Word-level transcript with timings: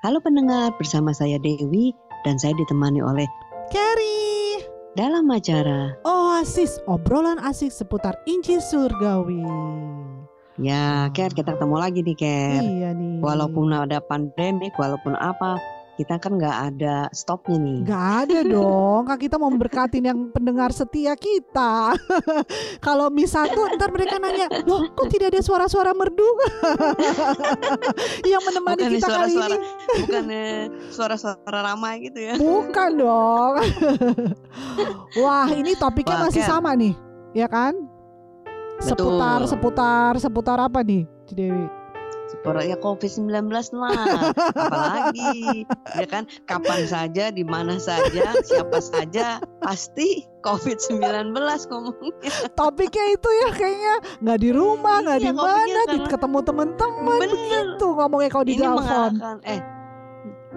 Halo 0.00 0.16
pendengar, 0.24 0.72
bersama 0.80 1.12
saya 1.12 1.36
Dewi 1.36 1.92
dan 2.24 2.40
saya 2.40 2.56
ditemani 2.56 3.04
oleh 3.04 3.28
Carrie 3.68 4.64
dalam 4.96 5.28
acara 5.28 5.92
Oasis 6.08 6.80
obrolan 6.88 7.36
asik 7.36 7.68
seputar 7.68 8.16
Injil 8.24 8.64
Surgawi. 8.64 9.44
Ya, 10.56 11.12
Ker, 11.12 11.36
kita 11.36 11.52
ketemu 11.52 11.76
lagi 11.76 12.00
nih, 12.00 12.16
Ker. 12.16 12.64
Iya 12.64 12.96
nih. 12.96 13.20
Walaupun 13.20 13.76
ada 13.76 14.00
pandemik, 14.00 14.72
walaupun 14.80 15.20
apa, 15.20 15.60
kita 16.00 16.16
kan 16.16 16.40
nggak 16.40 16.56
ada 16.72 17.12
stopnya 17.12 17.60
nih. 17.60 17.78
Gak 17.84 18.08
ada 18.24 18.38
dong, 18.56 19.04
kan 19.04 19.20
kita 19.20 19.36
mau 19.36 19.52
memberkatin 19.52 20.08
yang 20.08 20.32
pendengar 20.32 20.72
setia 20.72 21.12
kita. 21.12 21.92
Kalau 22.86 23.12
mis 23.12 23.28
satu, 23.28 23.68
ntar 23.76 23.92
mereka 23.92 24.16
nanya, 24.16 24.48
loh 24.64 24.88
kok 24.96 25.12
tidak 25.12 25.36
ada 25.36 25.44
suara-suara 25.44 25.92
merdu 25.92 26.24
yang 28.32 28.40
menemani 28.48 28.88
Bukan 28.88 28.96
kita 28.96 29.08
kali 29.12 29.32
suara-suara, 29.36 29.56
ini? 29.60 29.68
bukan 30.00 30.24
suara-suara 30.88 31.58
ramai 31.60 31.94
gitu 32.08 32.18
ya. 32.24 32.34
Bukan 32.40 32.90
dong. 32.96 33.54
Wah, 35.20 35.52
ini 35.52 35.76
topiknya 35.76 36.16
Wah, 36.16 36.24
masih 36.32 36.40
Ken. 36.40 36.48
sama 36.48 36.72
nih, 36.72 36.96
ya 37.36 37.44
kan? 37.44 37.76
Seputar, 38.80 39.44
Betul. 39.44 39.52
seputar, 39.52 40.12
seputar 40.16 40.56
apa 40.56 40.80
nih, 40.80 41.04
Cidewi? 41.28 41.79
Seperti 42.30 42.70
ya 42.70 42.78
COVID-19 42.78 43.26
lah, 43.74 44.06
apalagi 44.54 45.66
ya 45.98 46.06
kan? 46.06 46.30
Kapan 46.46 46.86
saja, 46.86 47.34
di 47.34 47.42
mana 47.42 47.74
saja, 47.82 48.30
siapa 48.46 48.78
saja 48.78 49.42
pasti 49.58 50.22
COVID-19 50.46 51.34
ngomongnya. 51.66 52.32
Topiknya 52.54 53.18
itu 53.18 53.28
ya 53.34 53.48
kayaknya. 53.50 53.94
Nggak 54.22 54.38
di 54.38 54.50
rumah, 54.54 54.96
nggak 55.02 55.18
Iya, 55.18 55.26
di 55.26 55.32
mana, 55.34 55.80
ketemu 56.06 56.38
teman-teman 56.46 57.18
begitu 57.18 57.86
ngomongnya 57.98 58.30
kalau 58.30 58.46
di 58.46 58.54
telepon. 58.54 59.10
eh 59.42 59.60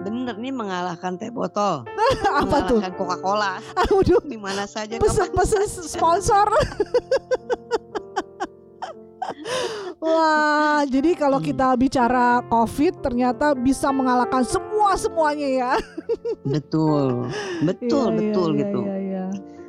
bener 0.04 0.36
nih 0.36 0.52
mengalahkan 0.52 1.16
teh 1.16 1.32
botol, 1.32 1.80
Apa 2.44 2.68
tuh? 2.70 2.78
mengalahkan 2.78 2.92
Coca-Cola. 2.94 3.52
Aduh, 3.82 4.22
di 4.22 4.36
mana 4.38 4.68
saja 4.68 4.94
pesen 5.00 5.32
pesen 5.34 5.64
sponsor. 5.66 6.46
Wah, 10.04 10.84
jadi 10.84 11.16
kalau 11.16 11.40
Hmm. 11.40 11.48
kita 11.48 11.72
bicara 11.74 12.44
COVID 12.44 13.00
ternyata 13.00 13.56
bisa 13.56 13.88
mengalahkan 13.88 14.44
semua 14.44 14.92
semuanya 14.94 15.48
ya. 15.48 15.72
Betul, 16.44 17.32
betul, 17.64 18.12
Iya, 18.12 18.18
betul 18.20 18.48
iya, 18.52 18.60
gitu. 18.60 18.80
Iya, 18.84 18.96
iya. 19.00 19.24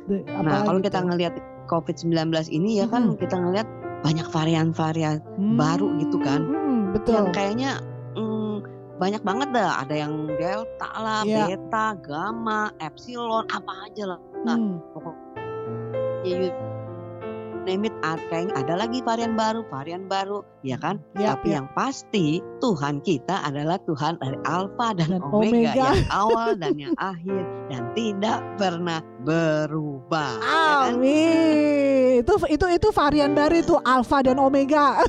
De- 0.06 0.24
Nah, 0.28 0.60
kalau 0.62 0.78
kita 0.78 1.00
tuh? 1.00 1.08
ngelihat 1.08 1.34
COVID-19 1.66 2.14
ini 2.48 2.78
ya 2.78 2.86
kan 2.86 3.10
Mm-mm. 3.10 3.18
kita 3.18 3.32
ngelihat 3.34 3.64
banyak 4.04 4.28
varian-varian 4.28 5.24
baru 5.56 5.88
gitu 5.98 6.20
kan. 6.20 6.44
Hmm, 6.44 6.92
betul. 6.92 7.16
yang 7.16 7.26
kayaknya 7.32 7.70
mm, 8.12 8.60
banyak 8.96 9.22
banget 9.24 9.48
dah. 9.50 9.82
Ada 9.82 9.94
yang 9.96 10.12
delta 10.36 10.90
lah, 10.94 11.20
Iya. 11.24 11.48
beta, 11.48 11.96
gamma, 11.98 12.70
epsilon, 12.78 13.48
apa 13.48 13.72
aja 13.88 14.04
lah. 14.04 14.20
Nah, 14.44 14.54
Hmm. 14.54 14.76
pokoknya 14.92 16.52
name 17.66 17.84
it, 17.84 17.94
kayaknya 18.30 18.54
ada 18.56 18.74
lagi 18.78 19.02
varian 19.02 19.34
baru, 19.34 19.66
varian 19.66 20.06
baru, 20.06 20.40
ya 20.62 20.78
kan? 20.78 21.02
Ya, 21.12 21.34
Tapi 21.34 21.50
ya. 21.50 21.54
yang 21.58 21.66
pasti 21.74 22.38
Tuhan 22.58 23.02
kita 23.02 23.42
adalah 23.42 23.76
Tuhan 23.82 24.16
dari 24.16 24.38
Alfa 24.42 24.94
dan, 24.94 25.08
Dan 25.12 25.22
Omega, 25.26 25.36
Omega. 25.36 25.74
yang 25.74 26.06
awal 26.08 26.48
dan 26.54 26.74
yang 26.78 26.94
akhir 26.96 27.42
dan 27.66 27.82
tidak 27.92 28.38
pernah 28.54 29.02
berubah. 29.20 30.30
ya 30.32 30.46
kan? 30.86 30.94
Amin. 30.94 32.14
Itu 32.16 32.32
itu 32.46 32.66
itu 32.70 32.88
varian 32.90 33.34
baru 33.34 33.54
itu 33.58 33.74
alfa 33.82 34.22
dan 34.22 34.38
omega. 34.38 35.02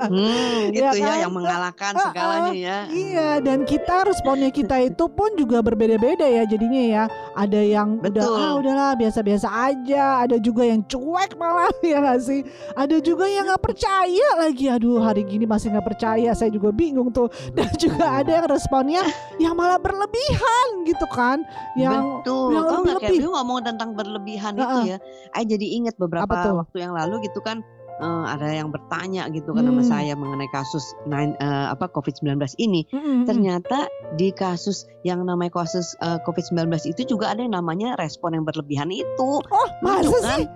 Hmm, 0.00 0.70
gitu 0.70 0.80
Ya 0.80 0.92
ya, 0.94 1.06
kan? 1.06 1.18
yang 1.20 1.32
mengalahkan 1.32 1.92
Ah, 1.92 2.02
segalanya 2.06 2.52
ya. 2.54 2.78
Iya, 2.86 3.28
dan 3.40 3.64
kita 3.64 4.04
responnya 4.04 4.48
kita 4.48 4.80
itu 4.80 5.04
pun 5.08 5.34
juga 5.34 5.60
berbeda-beda 5.60 6.24
ya 6.24 6.44
jadinya 6.44 6.82
ya. 6.82 7.04
Ada 7.34 7.60
yang 7.60 7.98
udah 7.98 8.10
Betul. 8.12 8.38
ah 8.38 8.52
udahlah 8.56 8.90
biasa-biasa 8.94 9.48
aja, 9.48 10.24
ada 10.24 10.36
juga 10.38 10.62
yang 10.62 10.80
cuek 10.84 11.29
malah 11.34 11.70
ya 11.80 11.98
nggak 11.98 12.20
sih. 12.20 12.40
Ada 12.72 12.98
juga 12.98 13.26
yang 13.26 13.46
nggak 13.46 13.62
percaya 13.62 14.28
lagi. 14.36 14.66
Aduh, 14.66 14.98
hari 14.98 15.22
gini 15.22 15.44
masih 15.44 15.70
nggak 15.70 15.86
percaya. 15.86 16.30
Saya 16.32 16.48
juga 16.48 16.70
bingung 16.70 17.10
tuh. 17.10 17.26
Dan 17.52 17.68
juga 17.76 18.20
ada 18.20 18.30
yang 18.30 18.46
responnya 18.46 19.02
yang 19.36 19.54
malah 19.54 19.76
berlebihan 19.76 20.66
gitu 20.84 21.06
kan. 21.10 21.42
Yang 21.74 22.22
Betul. 22.22 22.48
yang 22.50 22.64
Tahu 22.64 22.80
nggak 22.80 22.96
kayak 22.96 23.02
lebih-lebih. 23.10 23.26
lu 23.26 23.34
ngomong 23.34 23.58
tentang 23.62 23.90
berlebihan 23.92 24.52
itu 24.56 24.64
Heeh. 24.64 24.84
ya. 24.86 24.98
Saya 25.30 25.44
jadi 25.46 25.66
ingat 25.76 25.94
beberapa 25.96 26.34
waktu 26.56 26.76
yang 26.78 26.92
lalu 26.92 27.24
gitu 27.24 27.40
kan 27.40 27.60
eh, 28.00 28.24
ada 28.32 28.48
yang 28.48 28.72
bertanya 28.72 29.28
gitu 29.28 29.52
kan 29.52 29.60
sama 29.60 29.84
Hmm. 29.84 29.92
saya 29.92 30.16
mengenai 30.16 30.48
kasus 30.48 30.80
nine- 31.04 31.36
eh, 31.36 31.66
apa 31.68 31.84
COVID-19 31.92 32.32
ini. 32.56 32.88
Mm-mm. 32.88 33.28
Ternyata 33.28 33.84
di 34.16 34.32
kasus 34.32 34.88
yang 35.04 35.20
namanya 35.20 35.52
kasus 35.54 35.92
eh, 36.00 36.16
COVID-19 36.24 36.56
itu 36.88 37.04
juga 37.06 37.28
ada 37.28 37.44
yang 37.44 37.52
namanya 37.52 38.00
respon 38.00 38.32
yang 38.32 38.48
berlebihan 38.48 38.88
itu. 38.88 39.44
Oh, 39.44 39.68
masa 39.84 40.08
Lucu 40.08 40.16
sih? 40.32 40.46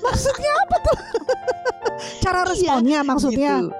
Maksudnya 0.00 0.52
apa 0.56 0.76
tuh? 0.80 0.98
Cara 2.24 2.40
Iya, 2.42 2.50
responnya 2.50 2.98
maksudnya? 3.02 3.52
Gitu. 3.60 3.70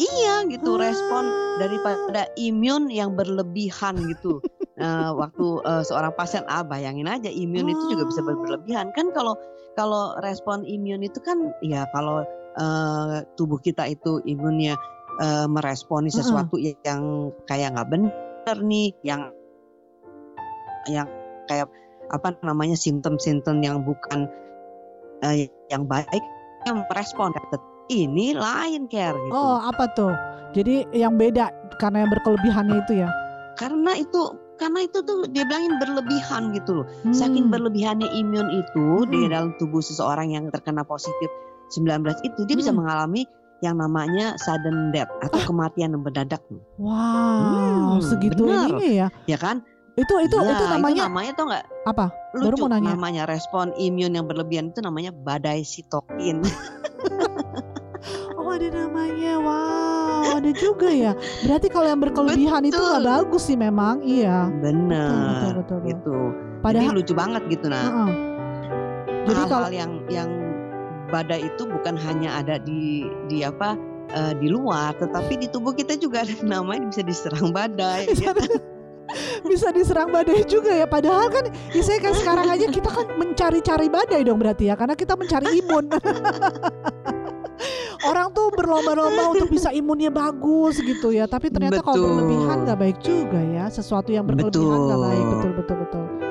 Iya 0.00 0.48
gitu 0.48 0.80
respon 0.80 1.24
Ah. 1.28 1.58
daripada 1.60 2.22
imun 2.34 2.88
yang 2.88 3.12
berlebihan 3.12 3.96
gitu. 4.08 4.40
Eh, 4.80 5.12
waktu 5.12 5.44
eh, 5.60 5.84
seorang 5.84 6.16
pasien 6.16 6.40
ah 6.48 6.64
bayangin 6.64 7.04
aja 7.04 7.28
imun 7.28 7.68
itu 7.68 7.92
juga 7.92 8.08
bisa 8.08 8.24
ber- 8.24 8.32
Oh. 8.32 8.40
berlebihan 8.40 8.88
kan 8.96 9.12
kalau 9.12 9.36
kalau 9.76 10.16
respon 10.24 10.64
imun 10.64 11.04
itu 11.04 11.20
kan 11.20 11.36
ya 11.60 11.84
kalau 11.92 12.24
eh, 12.56 13.20
tubuh 13.36 13.60
kita 13.60 13.84
itu 13.84 14.24
imunnya 14.24 14.80
eh, 15.20 15.44
meresponi 15.44 16.08
sesuatu 16.08 16.56
yang 16.56 17.28
kayak 17.44 17.76
nggak 17.76 17.88
benar 17.92 18.56
nih 18.56 18.96
yang 19.04 19.28
yang 20.88 21.04
kayak 21.44 21.68
apa 22.08 22.40
namanya 22.40 22.72
simptom-simptom 22.72 23.60
yang 23.60 23.84
bukan 23.84 24.32
eh, 25.22 25.46
yang 25.68 25.84
baik 25.84 26.22
yang 26.64 26.84
merespon 26.86 27.32
ini 27.88 28.32
lain 28.32 28.86
care 28.86 29.16
gitu. 29.16 29.34
Oh, 29.34 29.58
apa 29.58 29.90
tuh? 29.92 30.14
Jadi 30.52 30.86
yang 30.92 31.14
beda 31.14 31.50
karena 31.78 32.06
yang 32.06 32.10
berkelebihannya 32.10 32.76
itu 32.86 32.94
ya. 33.00 33.10
karena 33.58 33.92
itu 33.92 34.20
karena 34.56 34.88
itu 34.88 35.04
tuh 35.04 35.28
dia 35.28 35.44
bilangin 35.44 35.76
berlebihan 35.76 36.48
gitu 36.56 36.80
loh 36.80 36.86
saking 37.12 37.48
Hmm. 37.48 37.52
berlebihannya 37.52 38.08
imun 38.08 38.48
itu 38.48 38.86
di 39.04 39.20
Hmm. 39.20 39.28
dalam 39.28 39.50
tubuh 39.60 39.84
seseorang 39.84 40.32
yang 40.32 40.48
terkena 40.48 40.80
positif 40.80 41.28
19 41.68 42.24
itu 42.24 42.40
dia 42.48 42.56
bisa 42.56 42.72
Hmm. 42.72 42.80
mengalami 42.80 43.28
yang 43.60 43.76
namanya 43.76 44.32
sudden 44.40 44.88
death 44.90 45.12
atau 45.20 45.44
kematian 45.44 45.92
yang 45.92 46.00
mendadak 46.00 46.40
Wow, 46.80 48.00
Hmm, 48.00 48.00
segitu 48.00 48.48
bener. 48.48 48.72
ininya 48.72 48.88
ya. 48.88 49.08
ya 49.28 49.36
kan 49.36 49.60
Itu 50.00 50.14
itu 50.16 50.36
Ya, 50.40 50.56
itu 50.56 50.64
namanya 50.64 51.02
namanya 51.06 51.32
tuh 51.36 51.44
nggak 51.52 51.64
apa? 51.84 52.06
Baru 52.32 52.56
lucu 52.56 52.62
mau 52.64 52.70
nanya. 52.72 52.88
namanya 52.96 53.22
respon 53.28 53.76
imun 53.76 54.16
yang 54.16 54.24
berlebihan 54.24 54.72
itu 54.72 54.80
namanya 54.80 55.12
badai 55.12 55.60
sitokin 55.60 56.40
Oh, 58.40 58.56
ada 58.56 58.72
namanya. 58.72 59.36
Wow, 59.44 60.40
ada 60.40 60.50
juga 60.56 60.88
ya. 60.88 61.12
Berarti 61.44 61.68
kalau 61.68 61.92
yang 61.92 62.00
berkelebihan 62.00 62.64
itu 62.64 62.80
nggak 62.80 63.04
Betul. 63.04 63.12
bagus 63.12 63.42
sih 63.44 63.58
memang. 63.60 64.00
Iya. 64.00 64.48
Betul, 64.48 64.64
bener 64.64 65.12
betul, 65.20 65.52
betul, 65.52 65.78
betul. 65.78 65.84
gitu 65.84 66.16
jadi 66.16 66.64
Padahal 66.64 66.92
lucu 66.96 67.14
banget 67.16 67.42
gitu 67.48 67.66
nah 67.68 67.84
Heeh. 67.84 68.10
Jadi 69.28 69.40
hal-hal 69.44 69.48
kalau 69.52 69.68
yang 69.70 69.92
yang 70.08 70.30
badai 71.08 71.40
itu 71.44 71.62
bukan 71.68 71.94
hanya 72.00 72.40
ada 72.40 72.56
di 72.56 73.04
di 73.28 73.44
apa 73.44 73.76
eh, 74.10 74.32
di 74.40 74.48
luar 74.48 74.96
tetapi 74.96 75.36
di 75.36 75.46
tubuh 75.48 75.72
kita 75.72 75.96
juga 76.00 76.24
ada 76.24 76.32
namanya 76.40 76.88
bisa 76.88 77.04
diserang 77.04 77.52
badai 77.52 78.08
ya. 78.16 78.32
Bisa 79.44 79.72
diserang 79.72 80.10
badai 80.12 80.44
juga 80.44 80.72
ya. 80.72 80.86
Padahal 80.88 81.28
kan 81.32 81.44
ya 81.72 81.82
saya 81.82 81.98
kan 82.00 82.14
sekarang 82.16 82.46
aja 82.48 82.66
kita 82.68 82.90
kan 82.90 83.06
mencari-cari 83.16 83.86
badai 83.88 84.20
dong 84.24 84.38
berarti 84.40 84.68
ya 84.68 84.74
karena 84.76 84.94
kita 84.96 85.14
mencari 85.16 85.60
imun. 85.62 85.84
Orang 88.00 88.32
tuh 88.32 88.48
berlomba-lomba 88.56 89.36
untuk 89.36 89.52
bisa 89.52 89.68
imunnya 89.76 90.08
bagus 90.08 90.80
gitu 90.80 91.12
ya. 91.12 91.28
Tapi 91.28 91.52
ternyata 91.52 91.84
kalau 91.84 92.16
berlebihan 92.16 92.64
nggak 92.64 92.78
baik 92.80 92.98
juga 93.04 93.36
ya. 93.36 93.68
Sesuatu 93.68 94.08
yang 94.08 94.24
berkelebihan 94.24 94.78
nggak 94.88 95.00
baik. 95.04 95.24
Betul. 95.36 95.49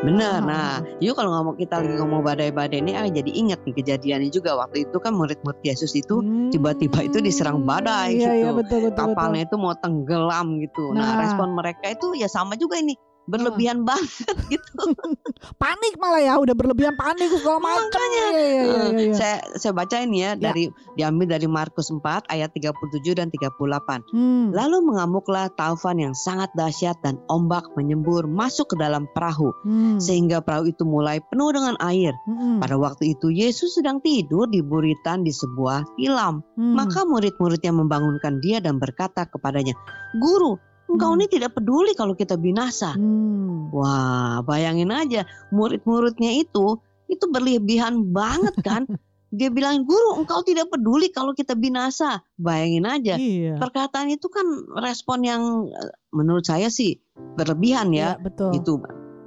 Betul 0.09 0.17
betul 0.17 0.33
betul. 0.33 0.39
benar 0.39 0.39
Ah, 0.39 0.39
nah 0.41 0.71
yuk 0.99 1.13
kalau 1.13 1.31
ngomong 1.31 1.55
kita 1.55 1.75
lagi 1.79 1.93
ngomong 1.95 2.21
badai-badai 2.21 2.79
ini 2.79 2.91
ah 2.93 3.05
jadi 3.05 3.31
ingat 3.31 3.59
nih 3.63 3.73
kejadiannya 3.75 4.29
juga 4.29 4.55
waktu 4.55 4.85
itu 4.85 4.97
kan 4.97 5.13
murid-murid 5.13 5.61
Yesus 5.61 5.93
itu 5.93 6.19
tiba-tiba 6.49 7.05
itu 7.05 7.17
diserang 7.19 7.61
badai 7.61 8.15
Iya 8.15 8.31
iya 8.33 8.49
gitu. 8.49 8.59
betul 8.59 8.79
betul. 8.89 8.97
kapalnya 8.97 9.45
itu 9.45 9.55
mau 9.55 9.73
tenggelam 9.77 10.57
gitu 10.59 10.91
nah, 10.91 11.13
Nah. 11.13 11.21
respon 11.21 11.53
mereka 11.53 11.93
itu 11.93 12.15
ya 12.15 12.25
sama 12.25 12.55
juga 12.55 12.77
ini 12.77 12.97
berlebihan 13.29 13.85
banget 13.85 14.09
gitu. 14.53 14.81
Panik 15.61 15.95
malah 15.97 16.21
ya. 16.21 16.33
Udah 16.35 16.57
berlebihan 16.57 16.97
panik 16.97 17.29
segala 17.29 17.61
macam. 17.61 17.85
Makanya. 17.87 18.25
Iya. 18.29 18.39
Eh, 18.39 18.63
iya, 18.65 18.85
iya. 18.91 19.13
saya 19.13 19.35
saya 19.55 19.73
bacain 19.73 20.09
ya 20.11 20.33
Ya. 20.33 20.51
dari 20.51 20.69
diambil 20.93 21.37
dari 21.37 21.45
Markus 21.45 21.89
4 21.89 22.01
ayat 22.27 22.49
37 22.53 23.13
dan 23.13 23.29
38 23.29 24.01
Hmm. 24.09 24.49
Lalu 24.51 24.77
mengamuklah 24.83 25.49
taufan 25.53 25.97
yang 25.97 26.13
sangat 26.13 26.49
dahsyat 26.53 26.97
dan 27.01 27.17
ombak 27.27 27.65
menyembur 27.73 28.25
masuk 28.25 28.73
ke 28.73 28.75
dalam 28.77 29.05
perahu 29.13 29.53
Hmm. 29.63 29.97
sehingga 29.97 30.41
perahu 30.41 30.67
itu 30.67 30.83
mulai 30.83 31.21
penuh 31.29 31.53
dengan 31.53 31.75
air. 31.79 32.13
Hmm. 32.25 32.57
Pada 32.59 32.75
waktu 32.75 33.13
itu 33.13 33.29
Yesus 33.29 33.77
sedang 33.77 34.01
tidur 34.01 34.47
di 34.47 34.59
buritan 34.59 35.21
di 35.21 35.31
sebuah 35.31 35.85
tilam. 35.95 36.41
Hmm. 36.57 36.73
Maka 36.73 37.03
murid-muridnya 37.03 37.71
membangunkan 37.71 38.39
dia 38.39 38.57
dan 38.59 38.79
berkata 38.79 39.25
kepadanya, 39.25 39.75
"Guru, 40.17 40.55
engkau 40.89 41.13
Hmm. 41.13 41.17
ini 41.21 41.25
tidak 41.29 41.53
peduli 41.53 41.93
kalau 41.93 42.17
kita 42.17 42.35
binasa. 42.35 42.97
Hmm. 42.97 43.69
Wah, 43.69 44.41
bayangin 44.41 44.89
aja 44.89 45.23
murid-muridnya 45.53 46.41
itu 46.41 46.81
itu 47.05 47.25
berlebihan 47.29 48.09
banget 48.09 48.57
kan. 48.65 48.83
Dia 49.29 49.53
bilang, 49.53 49.85
"Guru, 49.85 50.17
engkau 50.17 50.41
tidak 50.41 50.73
peduli 50.73 51.13
kalau 51.13 51.37
kita 51.37 51.53
binasa." 51.53 52.25
Bayangin 52.33 52.89
aja. 52.89 53.13
Iya. 53.13 53.61
Perkataan 53.61 54.09
itu 54.09 54.25
kan 54.25 54.45
respon 54.81 55.21
yang 55.21 55.41
eh, 55.69 55.93
menurut 56.09 56.49
saya 56.49 56.73
sih 56.73 56.97
berlebihan 57.37 57.93
ya, 57.93 58.17
Iya, 58.17 58.25
betul. 58.25 58.49
gitu. 58.57 58.73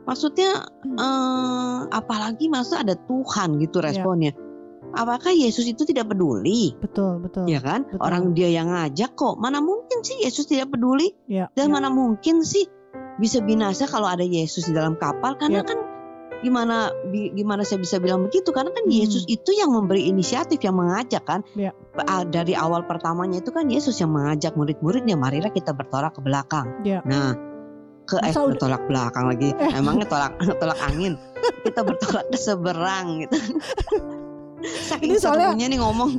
Maksudnya 0.03 0.67
eh, 0.99 1.79
apalagi 1.87 2.51
masa 2.51 2.83
ada 2.83 2.99
Tuhan 2.99 3.63
gitu 3.63 3.79
Iya. 3.79 3.87
Apakah 4.93 5.31
Yesus 5.31 5.65
itu 5.65 5.87
tidak 5.87 6.11
peduli? 6.11 6.75
Betul, 6.77 7.23
betul. 7.23 7.47
Ya 7.47 7.63
kan? 7.63 7.87
Betul. 7.87 8.03
Orang 8.03 8.25
dia 8.35 8.51
yang 8.51 8.69
ngajak 8.69 9.15
kok. 9.15 9.39
Mana 9.39 9.63
mungkin 9.63 10.03
sih 10.03 10.21
Yesus 10.21 10.45
tidak 10.45 10.75
peduli? 10.75 11.15
Iya, 11.31 11.49
Dan 11.55 11.71
iya. 11.71 11.75
mana 11.79 11.89
mungkin 11.89 12.43
sih 12.43 12.67
bisa 13.17 13.39
binasa 13.41 13.87
kalau 13.87 14.11
ada 14.11 14.27
Yesus 14.27 14.69
di 14.69 14.75
dalam 14.75 14.99
kapal? 15.01 15.41
Karena 15.41 15.65
Yap. 15.65 15.69
kan 15.71 15.79
gimana 16.43 16.91
gimana 17.33 17.63
saya 17.63 17.79
bisa 17.79 18.03
bilang 18.03 18.27
begitu? 18.27 18.51
Karena 18.51 18.69
kan 18.69 18.85
Hmm. 18.85 18.93
Yesus 18.93 19.25
itu 19.31 19.55
yang 19.55 19.71
memberi 19.73 20.11
inisiatif, 20.11 20.59
yang 20.61 20.77
mengajak 20.77 21.23
kan. 21.25 21.41
Ah, 22.03 22.27
Dari 22.27 22.53
awal 22.53 22.85
pertamanya 22.85 23.41
itu 23.41 23.49
kan 23.55 23.71
Yesus 23.71 23.97
yang 24.03 24.13
mengajak 24.13 24.59
murid-muridnya, 24.59 25.15
marilah 25.17 25.55
kita 25.55 25.73
bertolak 25.73 26.13
ke 26.13 26.21
belakang. 26.21 26.69
Yap. 26.85 27.07
Nah, 27.09 27.33
ke 28.05 28.19
eh 28.19 28.35
bertolak 28.35 28.85
belakang 28.91 29.31
lagi. 29.31 29.55
Emangnya 29.57 30.05
tolak 30.05 30.37
tolak 30.61 30.77
angin. 30.85 31.15
Kita 31.65 31.81
bertolak 31.81 32.29
ke 32.29 32.37
seberang 32.37 33.25
gitu. 33.25 33.39
Saking 34.63 35.11
Ini 35.11 35.19
soalnya- 35.19 35.55
nih 35.59 35.79
ngomong. 35.79 36.11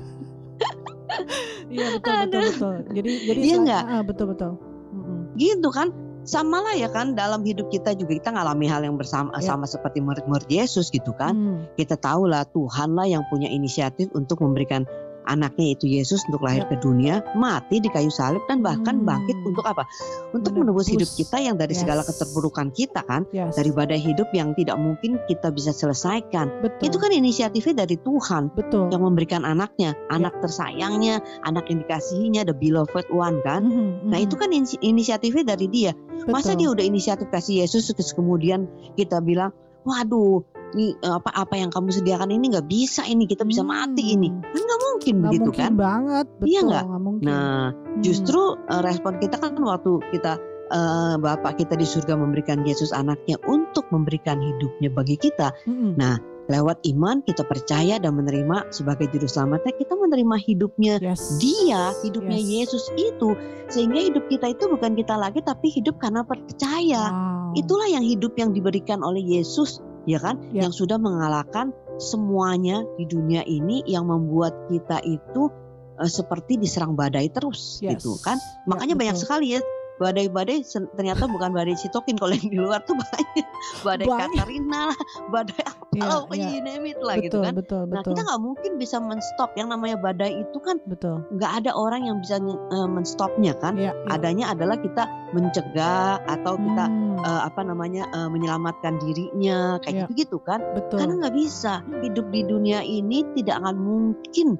Iya, 1.69 1.97
betul, 1.97 2.13
betul, 2.25 2.41
betul. 2.49 2.75
Jadi 2.93 3.11
jadi 3.23 3.39
Iya 3.39 3.47
selain- 3.49 3.63
nggak? 3.65 3.83
ah, 3.87 4.01
betul, 4.03 4.25
betul. 4.29 4.51
Mm-mm. 4.93 5.19
gitu 5.33 5.73
kan 5.73 5.89
sama 6.21 6.61
lah 6.61 6.77
ya 6.77 6.85
kan 6.87 7.17
dalam 7.17 7.41
hidup 7.41 7.67
kita 7.67 7.97
juga 7.97 8.13
kita 8.13 8.29
ngalami 8.29 8.69
hal 8.69 8.85
yang 8.85 8.93
bersama 8.95 9.33
Ya. 9.41 9.49
sama 9.49 9.65
seperti 9.65 9.99
murid-murid 9.99 10.45
Yesus 10.47 10.87
gitu 10.87 11.11
kan 11.17 11.33
Hmm. 11.33 11.59
kita 11.75 11.97
tahu 11.97 12.29
lah 12.29 12.45
Tuhan 12.47 12.93
lah 12.93 13.03
yang 13.03 13.25
punya 13.27 13.49
inisiatif 13.49 14.13
untuk 14.13 14.39
memberikan 14.39 14.85
anaknya 15.25 15.75
itu 15.75 15.85
Yesus 15.87 16.23
untuk 16.27 16.43
lahir 16.43 16.63
Ya. 16.63 16.69
ke 16.69 16.75
dunia 16.79 17.15
mati 17.33 17.77
di 17.77 17.87
kayu 17.87 18.09
salib 18.09 18.43
dan 18.47 18.59
bahkan 18.59 19.01
Hmm. 19.01 19.07
bangkit 19.07 19.37
untuk 19.43 19.63
apa 19.63 19.83
untuk 20.31 20.53
menebus 20.53 20.87
hidup 20.87 21.07
kita 21.09 21.39
yang 21.39 21.55
dari 21.55 21.73
segala 21.73 22.03
Yes. 22.03 22.15
keterburukan 22.15 22.71
kita 22.71 23.01
kan 23.03 23.23
Yes. 23.31 23.55
dari 23.55 23.71
badai 23.71 23.99
hidup 23.99 24.29
yang 24.31 24.53
tidak 24.53 24.77
mungkin 24.77 25.19
kita 25.25 25.49
bisa 25.49 25.71
selesaikan 25.71 26.61
betul. 26.61 26.87
itu 26.87 26.97
kan 26.97 27.11
inisiatifnya 27.11 27.83
dari 27.83 27.97
Tuhan 27.97 28.51
betul. 28.53 28.87
yang 28.89 29.01
memberikan 29.01 29.43
anaknya 29.43 29.91
Ya. 29.93 30.07
anak 30.09 30.39
tersayangnya 30.39 31.19
anak 31.43 31.67
yang 31.67 31.81
dikasihinya 31.81 32.41
the 32.43 32.55
beloved 32.55 33.07
one 33.09 33.39
kan 33.41 33.63
Mhm, 33.63 34.07
Nah 34.07 34.19
mhm. 34.19 34.25
itu 34.25 34.35
kan 34.35 34.49
inisi- 34.49 34.79
inisiatifnya 34.79 35.55
dari 35.55 35.67
dia. 35.67 35.91
Masa 36.23 36.53
Betul. 36.53 36.59
dia 36.59 36.67
udah 36.71 36.85
inisiatif 36.85 37.27
kasih 37.27 37.63
Yesus 37.63 37.89
terus 37.89 38.11
kemudian 38.11 38.65
kita 38.93 39.19
bilang, 39.19 39.51
waduh, 39.83 40.43
ini 40.73 40.97
eh, 40.97 41.13
apa 41.13 41.29
apa 41.31 41.53
yang 41.55 41.69
kamu 41.69 41.89
sediakan 41.89 42.29
ini 42.29 42.53
nggak 42.53 42.67
bisa 42.67 43.05
ini 43.05 43.25
kita 43.25 43.45
bisa 43.45 43.61
mati 43.61 44.13
ini. 44.13 44.29
Hmm. 44.29 44.41
Kan 44.43 44.61
nggak 44.61 44.81
mungkin 44.81 45.13
Nggak 45.13 45.31
begitu 45.31 45.43
mungkin 45.49 45.63
kan? 45.63 45.73
banget, 45.77 46.25
betul. 46.37 46.47
Iya 46.49 46.59
nggak? 46.65 46.85
mungkin. 46.99 47.25
Nah 47.25 47.61
Hmm. 47.73 48.01
justru 48.01 48.41
eh, 48.57 48.81
respon 48.81 49.13
kita 49.17 49.35
kan 49.37 49.53
waktu 49.55 49.91
kita 50.11 50.33
eh, 50.69 51.15
Bapak 51.17 51.53
kita 51.55 51.73
di 51.73 51.85
surga 51.85 52.17
memberikan 52.17 52.65
Yesus 52.65 52.89
anaknya 52.89 53.37
untuk 53.45 53.85
memberikan 53.89 54.41
hidupnya 54.41 54.89
bagi 54.89 55.15
kita. 55.15 55.53
Mm-mm. 55.63 55.95
Lewat 56.43 56.83
iman 56.91 57.23
kita 57.23 57.47
percaya 57.47 57.95
dan 58.03 58.19
menerima 58.19 58.67
sebagai 58.67 59.07
juru 59.07 59.31
selamatnya 59.31 59.79
kita 59.79 59.95
menerima 59.95 60.35
hidupnya 60.43 60.99
yes. 60.99 61.39
dia 61.39 61.95
hidupnya 62.03 62.35
Yes. 62.35 62.67
Yesus 62.67 62.85
itu 62.99 63.31
sehingga 63.71 64.03
hidup 64.03 64.27
kita 64.27 64.51
itu 64.51 64.67
bukan 64.67 64.91
kita 64.91 65.15
lagi 65.15 65.39
tapi 65.39 65.71
hidup 65.71 66.03
karena 66.03 66.27
percaya 66.27 67.15
Wow. 67.15 67.55
itulah 67.55 67.87
yang 67.87 68.03
hidup 68.03 68.35
yang 68.35 68.51
diberikan 68.51 68.99
oleh 69.07 69.23
Yesus 69.23 69.79
ya 70.03 70.17
kan 70.17 70.39
Ya. 70.51 70.65
yang 70.65 70.73
sudah 70.73 70.97
mengalahkan 70.97 71.71
semuanya 71.95 72.83
di 72.95 73.05
dunia 73.05 73.41
ini 73.43 73.85
yang 73.85 74.05
membuat 74.05 74.67
kita 74.67 74.99
itu 75.01 75.47
eh, 75.95 76.09
seperti 76.09 76.57
diserang 76.57 76.93
badai 76.93 77.29
terus 77.29 77.77
Yes. 77.79 78.01
gitu 78.01 78.17
kan 78.19 78.37
Ya, 78.37 78.65
makanya 78.65 78.95
banyak 78.95 79.15
betul. 79.15 79.23
sekali 79.25 79.47
ya 79.55 79.61
badai-badai 80.03 80.67
ternyata 80.99 81.23
bukan 81.31 81.55
badai 81.55 81.75
sitokin 81.79 82.19
kalau 82.19 82.35
yang 82.35 82.49
di 82.51 82.59
luar 82.59 82.83
tuh 82.83 82.93
banyak 82.99 83.47
badai 83.87 84.07
Banyak. 84.11 84.29
Katarina 84.35 84.79
lah 84.91 84.99
badai 85.31 85.61
apa 85.63 85.95
lah 86.03 86.19
pokoknya 86.27 86.47
you 86.51 86.61
name 86.61 86.85
it 86.91 86.99
lah 86.99 87.15
betul, 87.15 87.25
gitu 87.31 87.37
kan 87.39 87.53
betul, 87.55 87.81
nah 87.87 88.01
betul, 88.03 88.11
kita 88.11 88.21
nggak 88.27 88.41
mungkin 88.43 88.71
bisa 88.75 88.97
menstop 88.99 89.49
yang 89.55 89.67
namanya 89.71 89.95
badai 89.95 90.31
itu 90.43 90.57
kan 90.59 90.77
betul. 90.89 91.23
nggak 91.31 91.51
ada 91.63 91.71
orang 91.71 92.03
yang 92.03 92.17
bisa 92.19 92.35
eh, 92.43 92.87
menstopnya 92.89 93.53
kan 93.63 93.75
Ya, 93.79 93.89
ya. 93.89 94.11
adanya 94.11 94.51
adalah 94.53 94.77
kita 94.77 95.07
mencegah 95.33 96.19
atau 96.27 96.55
kita 96.59 96.85
Hmm, 96.93 97.21
eh, 97.21 97.41
apa 97.47 97.61
namanya 97.63 98.03
eh, 98.11 98.27
menyelamatkan 98.29 98.99
dirinya 98.99 99.77
Ya. 99.77 99.81
kayak 99.81 100.09
gitu 100.11 100.33
gitu 100.33 100.37
kan 100.41 100.59
betul. 100.73 100.97
karena 100.97 101.13
nggak 101.25 101.35
bisa 101.37 101.73
hidup 102.01 102.25
di 102.33 102.41
dunia 102.43 102.81
ini 102.81 103.21
tidak 103.37 103.61
akan 103.61 103.77
mungkin 103.77 104.57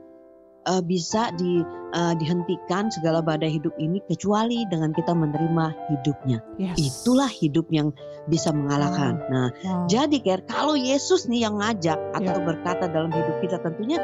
eh, 0.66 0.82
bisa 0.82 1.32
di 1.34 1.62
eh, 1.92 2.14
dihentikan 2.16 2.90
segala 2.90 3.20
badai 3.20 3.52
hidup 3.52 3.72
ini 3.78 4.02
kecuali 4.06 4.66
dengan 4.68 4.90
kita 4.90 5.12
menerima 5.12 5.66
hidupnya 5.90 6.40
yes. 6.56 6.78
itulah 6.80 7.30
hidup 7.30 7.68
yang 7.70 7.92
bisa 8.26 8.50
mengalahkan 8.50 9.20
nah 9.28 9.48
Wow. 9.62 9.86
jadi 9.86 10.18
Ker 10.20 10.42
kalau 10.44 10.74
Yesus 10.74 11.28
nih 11.28 11.44
yang 11.44 11.60
ngajak 11.60 12.00
atau 12.14 12.36
Ya. 12.36 12.44
berkata 12.44 12.88
dalam 12.88 13.10
hidup 13.10 13.38
kita 13.40 13.60
tentunya 13.60 14.00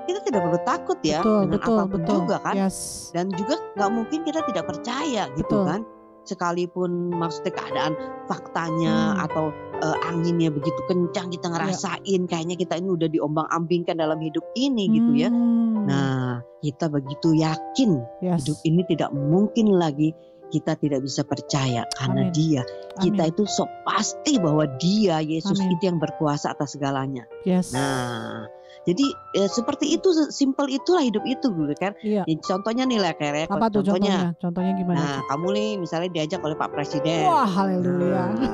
kita 0.00 0.20
tidak 0.22 0.40
perlu 0.42 0.60
takut 0.64 0.98
ya 1.00 1.22
betul, 1.22 1.38
dengan 1.40 1.52
betul, 1.54 1.70
apa 1.72 1.84
pun 1.84 2.00
betul. 2.02 2.14
juga 2.18 2.36
kan 2.42 2.54
Yes. 2.58 2.78
dan 3.10 3.26
juga 3.30 3.54
nggak 3.74 3.90
mungkin 3.90 4.20
kita 4.22 4.40
tidak 4.44 4.64
percaya 4.66 5.22
gitu 5.32 5.46
Betul. 5.46 5.64
kan 5.64 5.80
sekalipun 6.22 6.90
maksudnya 7.10 7.52
keadaan 7.52 7.92
faktanya 8.26 9.16
Hmm. 9.16 9.24
atau 9.24 9.44
eh, 9.80 9.96
anginnya 10.04 10.52
begitu 10.52 10.76
kencang 10.84 11.32
kita 11.32 11.48
ngerasain 11.48 12.20
kayaknya 12.26 12.52
kita 12.54 12.76
ini 12.76 12.88
udah 12.90 13.08
diombang-ambingkan 13.08 13.96
dalam 13.96 14.20
hidup 14.20 14.44
ini 14.52 14.92
gitu 14.92 15.10
ya 15.16 15.28
Hmm, 15.28 15.59
nah 15.90 16.34
kita 16.62 16.86
begitu 16.86 17.34
yakin 17.34 18.00
yes. 18.22 18.46
hidup 18.46 18.58
ini 18.64 18.80
tidak 18.86 19.10
mungkin 19.10 19.74
lagi 19.74 20.14
kita 20.50 20.74
tidak 20.78 21.06
bisa 21.06 21.22
percaya 21.22 21.86
karena 21.94 22.26
Amin. 22.26 22.34
dia 22.34 22.62
kita 22.98 23.22
Amin. 23.26 23.32
itu 23.32 23.42
so 23.46 23.64
pasti 23.86 24.38
bahwa 24.38 24.66
dia 24.82 25.22
Yesus 25.22 25.58
Amin. 25.58 25.78
itu 25.78 25.82
yang 25.90 25.98
berkuasa 26.02 26.54
atas 26.54 26.74
segalanya 26.78 27.24
yes. 27.46 27.70
nah 27.74 28.50
jadi 28.90 29.06
eh, 29.38 29.48
seperti 29.48 29.94
itu 29.94 30.10
simpel 30.34 30.66
itulah 30.66 31.00
hidup 31.00 31.22
itu 31.22 31.46
gitu 31.46 31.74
kan 31.78 31.94
iya. 32.02 32.22
Ya, 32.26 32.36
contohnya 32.42 32.84
nih 32.84 32.98
lah 32.98 33.12
kayak 33.14 33.46
Apa 33.46 33.70
tuh 33.70 33.86
contohnya? 33.86 34.34
Contohnya 34.42 34.72
gimana? 34.74 34.98
Nah, 34.98 35.16
tuh? 35.22 35.26
kamu 35.30 35.46
nih 35.54 35.68
misalnya 35.78 36.08
diajak 36.10 36.40
oleh 36.42 36.56
Pak 36.58 36.70
Presiden. 36.74 37.24
Wah, 37.24 37.46
haleluya. 37.46 38.24
Nah, 38.34 38.50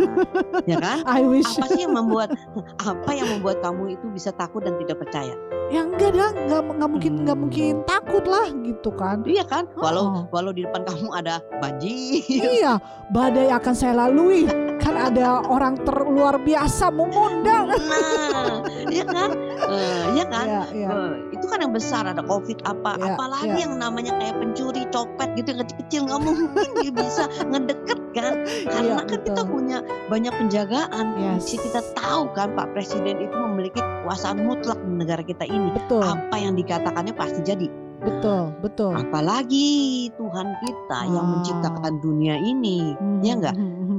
ya 0.69 0.76
kan? 0.78 0.99
I 1.19 1.25
wish. 1.25 1.49
Apa 1.49 1.66
sih 1.73 1.81
yang 1.88 1.95
membuat 1.97 2.31
apa 2.90 3.11
yang 3.16 3.28
membuat 3.33 3.64
kamu 3.64 3.97
itu 3.97 4.07
bisa 4.12 4.31
takut 4.37 4.62
dan 4.62 4.76
tidak 4.78 5.00
percaya? 5.00 5.35
Ya 5.66 5.83
enggak 5.83 6.14
dah, 6.14 6.31
enggak 6.31 6.62
enggak 6.62 6.90
mungkin 6.90 7.12
enggak 7.25 7.35
Hmm. 7.37 7.43
mungkin 7.43 7.73
takut 7.85 8.25
lah 8.25 8.47
gitu 8.62 8.90
kan. 8.95 9.16
Iya 9.26 9.45
kan? 9.45 9.64
Walau 9.75 10.05
Oh. 10.07 10.23
walau 10.31 10.55
di 10.55 10.62
depan 10.62 10.87
kamu 10.87 11.09
ada 11.11 11.43
banjir. 11.59 12.23
Iya, 12.28 12.78
badai 13.11 13.50
akan 13.50 13.75
saya 13.75 14.07
lalui. 14.07 14.47
Kan 14.78 14.95
ada 14.95 15.43
orang 15.43 15.75
terluar 15.83 16.38
biasa 16.38 16.95
mengundang. 16.95 17.66
Nah, 17.75 18.62
iya 18.87 19.05
kan? 19.05 19.31
Eh, 19.66 20.05
iya 20.14 20.25
kan? 20.28 20.47
Iya, 20.47 20.62
iya. 20.73 20.88
Eh, 20.88 21.12
itu 21.33 21.45
kan 21.45 21.59
yang 21.59 21.71
besar 21.71 22.02
ada 22.04 22.23
covid 22.23 22.59
apa 22.62 22.95
Iya, 22.95 23.04
apalagi 23.12 23.50
iya. 23.50 23.62
yang 23.62 23.75
namanya 23.76 24.12
kayak 24.16 24.37
pencuri 24.37 24.83
copet 24.88 25.28
gitu 25.35 25.49
yang 25.50 25.61
kecil-kecil 25.62 26.00
nggak 26.04 26.21
mungkin 26.21 26.49
dia 26.76 26.92
bisa 26.92 27.25
ngedeket 27.45 27.99
kan 28.12 28.33
karena 28.64 28.80
Iya, 28.83 28.95
kan 28.99 29.18
kita 29.23 29.42
punya 29.45 29.78
banyak 30.06 30.33
penjagaan 30.35 31.06
Yes. 31.16 31.47
Si 31.47 31.56
kita 31.56 31.80
tahu 31.92 32.28
kan 32.33 32.52
Pak 32.52 32.73
Presiden 32.73 33.18
itu 33.18 33.35
memiliki 33.35 33.78
kekuasaan 33.78 34.40
mutlak 34.40 34.78
di 34.78 34.92
negara 34.95 35.21
kita 35.21 35.45
ini 35.45 35.71
Betul, 35.73 36.02
apa 36.02 36.37
yang 36.37 36.54
dikatakannya 36.54 37.12
pasti 37.12 37.40
jadi 37.42 37.68
betul, 37.97 38.52
betul. 38.61 38.92
apalagi 38.95 39.66
Tuhan 40.14 40.47
kita 40.61 40.99
yang 41.06 41.25
Ah. 41.25 41.33
menciptakan 41.35 41.92
dunia 41.99 42.37
ini 42.37 42.95
Hmm, 42.95 43.18
ya 43.18 43.35
enggak 43.35 43.56
hmm, 43.56 43.66
hmm, 43.66 43.87
hmm, 43.88 43.99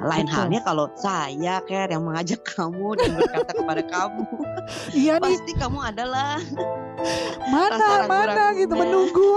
Nah, 0.00 0.08
hmm. 0.08 0.12
lain 0.16 0.26
Betul. 0.26 0.36
halnya 0.40 0.60
kalau 0.64 0.86
saya 0.96 1.54
Ker 1.68 1.88
yang 1.92 2.02
mengajak 2.02 2.40
kamu 2.42 2.96
dan 2.96 3.10
berkata 3.20 3.52
kepada 3.52 3.82
kamu, 3.84 4.24
Iya 4.96 5.20
nih, 5.20 5.36
pasti 5.36 5.52
kamu 5.60 5.78
adalah 5.84 6.40
mana 7.52 8.08
mana 8.08 8.44
gitu 8.56 8.72
menunggu. 8.72 9.32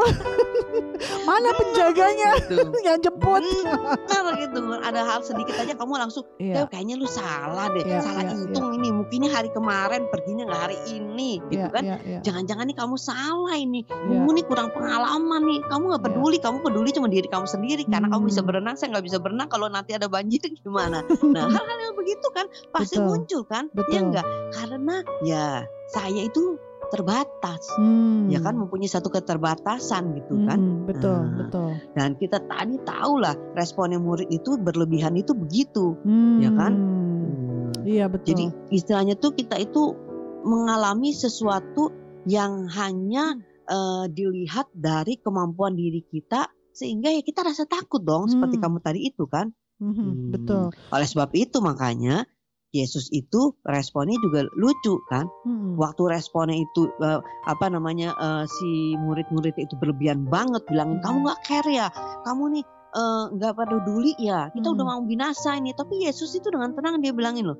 mana 1.30 1.50
penjaganya 1.52 2.32
gitu. 2.48 2.64
yang 2.88 3.00
jemput? 3.00 3.44
Benar 3.44 4.26
gitu. 4.40 4.60
Ada 4.80 5.02
hal 5.04 5.20
sedikit 5.24 5.56
aja 5.60 5.74
kamu 5.76 6.00
langsung, 6.00 6.24
Iya, 6.40 6.64
"Dew, 6.64 6.66
kayaknya 6.72 6.96
lu 6.96 7.08
salah 7.08 7.68
deh, 7.72 7.84
Iya, 7.84 8.00
salah 8.00 8.24
iya, 8.24 8.36
hitung 8.36 8.68
ini. 8.80 8.90
Mungkinnya 8.92 9.30
hari 9.32 9.50
kemarin 9.52 10.08
perginya 10.08 10.48
nggak 10.48 10.62
hari 10.64 10.78
ini, 10.92 11.40
gitu 11.52 11.60
iya, 11.60 11.72
kan? 11.72 11.84
iya, 11.84 11.98
iya. 12.08 12.20
Jangan-jangan 12.24 12.66
nih 12.72 12.78
kamu 12.78 12.96
salah 12.96 13.56
ini. 13.56 13.84
Iya. 13.84 14.16
Kamu 14.24 14.30
nih 14.32 14.46
kurang 14.48 14.70
pengalaman 14.72 15.42
nih. 15.44 15.60
Kamu 15.68 15.84
nggak 15.92 16.02
Iya. 16.04 16.08
peduli, 16.12 16.38
kamu 16.40 16.58
peduli 16.64 16.90
cuma 16.96 17.08
diri 17.12 17.28
kamu 17.28 17.48
sendiri. 17.48 17.84
Karena 17.88 18.08
kamu 18.08 18.24
bisa 18.28 18.40
Hmm. 18.44 18.48
berenang, 18.50 18.76
saya 18.80 18.88
nggak 18.96 19.06
bisa 19.08 19.18
berenang. 19.20 19.48
Kalau 19.52 19.68
nanti 19.68 19.92
ada 19.96 20.08
banjir 20.08 20.40
gimana? 20.62 21.02
Nah, 21.06 21.46
hal-hal 21.56 21.78
yang 21.82 21.96
begitu 21.96 22.28
kan 22.32 22.46
pasti 22.70 23.00
Betul. 23.00 23.08
muncul 23.10 23.42
kan? 23.46 23.64
Ya 23.72 23.78
Betul. 23.78 24.00
enggak? 24.10 24.26
Karena 24.52 24.96
ya 25.24 25.46
saya 25.90 26.22
itu 26.22 26.60
terbatas. 26.92 27.64
Hmm. 27.80 28.30
Ya 28.30 28.38
kan 28.38 28.54
mempunyai 28.54 28.86
satu 28.86 29.10
keterbatasan 29.10 30.14
gitu 30.14 30.46
kan. 30.46 30.60
Hmm, 30.62 30.86
betul, 30.86 31.26
Nah, 31.26 31.38
betul. 31.42 31.70
Dan 31.98 32.10
kita 32.20 32.38
tadi 32.46 32.78
tahu 32.86 33.18
lah 33.18 33.34
responnya 33.58 33.98
murid 33.98 34.30
itu 34.30 34.60
berlebihan 34.62 35.18
itu 35.18 35.34
begitu. 35.34 35.98
Hmm. 36.06 36.38
ya 36.38 36.52
kan? 36.54 36.74
Hmm. 36.76 37.72
Iya, 37.84 38.06
betul. 38.08 38.28
Jadi 38.30 38.46
istilahnya 38.70 39.18
tuh 39.18 39.34
kita 39.34 39.58
itu 39.58 39.96
mengalami 40.44 41.12
sesuatu 41.12 41.90
yang 42.28 42.68
hanya 42.70 43.36
eh, 43.64 44.06
dilihat 44.12 44.68
dari 44.76 45.16
kemampuan 45.18 45.72
diri 45.74 46.04
kita 46.04 46.52
sehingga 46.76 47.08
ya 47.08 47.24
kita 47.24 47.48
rasa 47.48 47.64
takut 47.64 48.04
dong 48.04 48.28
seperti 48.28 48.60
Hmm. 48.60 48.64
kamu 48.68 48.78
tadi 48.84 49.00
itu 49.08 49.24
kan. 49.26 49.56
Mhm, 49.84 49.96
Hmm. 50.00 50.32
betul. 50.32 50.64
Oleh 50.90 51.08
sebab 51.08 51.30
itu 51.36 51.60
makanya 51.60 52.24
Yesus 52.72 53.12
itu 53.12 53.54
responnya 53.62 54.18
juga 54.18 54.48
lucu 54.56 54.98
kan. 55.06 55.28
Hmm. 55.44 55.78
Waktu 55.78 56.10
responnya 56.10 56.58
itu 56.58 56.90
eh, 56.98 57.20
apa 57.46 57.66
namanya 57.68 58.16
eh, 58.16 58.46
si 58.48 58.96
murid-murid 58.96 59.54
itu 59.60 59.76
berlebihan 59.78 60.26
banget 60.26 60.64
bilangin 60.66 60.98
Hmm. 60.98 61.06
kamu 61.06 61.18
nggak 61.22 61.42
care 61.44 61.70
ya, 61.70 61.88
kamu 62.24 62.44
nih 62.58 62.66
eh, 62.94 63.24
nggak 63.30 63.54
peduli 63.54 64.14
ya, 64.18 64.50
kita 64.50 64.68
Hmm. 64.70 64.76
udah 64.80 64.86
mau 64.88 65.02
binasa 65.04 65.54
ini. 65.54 65.74
Tapi 65.74 66.08
Yesus 66.08 66.34
itu 66.34 66.48
dengan 66.48 66.72
tenang 66.72 66.98
dia 66.98 67.12
bilangin 67.12 67.52
loh. 67.52 67.60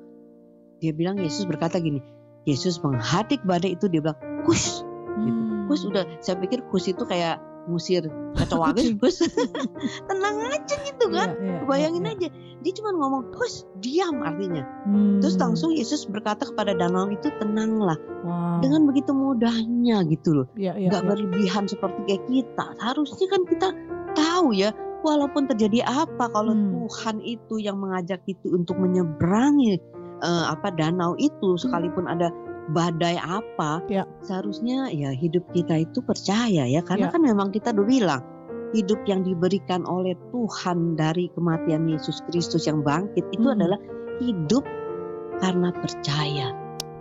Dia 0.78 0.90
bilang 0.90 1.14
Yesus 1.16 1.44
berkata 1.44 1.78
gini, 1.78 2.02
Yesus 2.42 2.82
menghadik 2.82 3.38
badai 3.42 3.74
itu 3.74 3.86
dia 3.86 4.02
bilang 4.02 4.18
kus, 4.42 4.82
gitu. 5.14 5.30
Hmm. 5.30 5.66
kus 5.66 5.82
udah. 5.84 6.02
Saya 6.18 6.36
pikir 6.38 6.66
kus 6.68 6.86
itu 6.86 7.02
kayak 7.02 7.38
ngusir 7.70 8.04
kecoa 8.36 8.74
kus. 9.00 9.24
tenang 10.10 10.36
aja 10.50 10.74
gitu 10.84 11.06
kan. 11.10 11.32
Iya, 11.38 11.44
iya, 11.44 11.58
Bayangin 11.64 12.04
iya, 12.04 12.12
iya. 12.12 12.28
aja, 12.28 12.28
dia 12.60 12.72
cuma 12.76 12.90
ngomong 12.96 13.22
kus, 13.32 13.64
diam 13.80 14.20
artinya. 14.20 14.62
Hmm. 14.84 15.18
Terus 15.22 15.36
langsung 15.40 15.72
Yesus 15.72 16.04
berkata 16.04 16.44
kepada 16.48 16.76
danau 16.76 17.08
itu 17.08 17.30
tenanglah. 17.40 17.96
Wow. 18.24 18.60
Dengan 18.60 18.84
begitu 18.88 19.10
mudahnya 19.16 20.04
gitu 20.10 20.42
loh. 20.42 20.46
Iya, 20.58 20.76
iya, 20.76 20.88
Gak 20.92 21.02
iya. 21.04 21.08
berlebihan 21.08 21.64
seperti 21.68 22.00
kayak 22.08 22.24
kita. 22.28 22.66
Harusnya 22.80 23.26
kan 23.30 23.42
kita 23.48 23.68
tahu 24.12 24.52
ya. 24.52 24.70
Walaupun 25.04 25.44
terjadi 25.52 25.84
apa 25.84 26.32
kalau 26.32 26.56
Hmm. 26.56 26.88
Tuhan 26.88 27.16
itu 27.20 27.60
yang 27.60 27.76
mengajak 27.76 28.24
itu 28.24 28.56
untuk 28.56 28.80
menyeberangi 28.80 29.76
eh, 30.24 30.44
apa 30.48 30.72
danau 30.72 31.12
itu 31.20 31.60
sekalipun 31.60 32.08
ada 32.08 32.32
badai 32.70 33.20
apa, 33.20 33.84
Ya. 33.86 34.08
seharusnya 34.24 34.88
ya 34.88 35.12
hidup 35.12 35.44
kita 35.52 35.84
itu 35.84 36.00
percaya 36.00 36.64
ya 36.64 36.80
karena 36.80 37.08
Ya. 37.08 37.12
kan 37.12 37.20
memang 37.20 37.52
kita 37.52 37.76
udah 37.76 37.84
bilang 37.84 38.22
hidup 38.72 38.98
yang 39.04 39.22
diberikan 39.22 39.84
oleh 39.84 40.16
Tuhan 40.32 40.96
dari 40.96 41.28
kematian 41.36 41.86
Yesus 41.86 42.24
Kristus 42.26 42.64
yang 42.64 42.80
bangkit 42.80 43.22
itu 43.30 43.44
Hmm. 43.44 43.56
adalah 43.60 43.78
hidup 44.18 44.64
karena 45.38 45.70
percaya 45.74 46.54